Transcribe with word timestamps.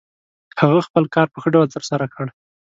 هغه 0.61 0.79
خپل 0.87 1.03
کار 1.15 1.27
په 1.33 1.37
ښه 1.41 1.49
ډول 1.55 1.67
ترسره 1.75 2.05
کړ. 2.13 2.25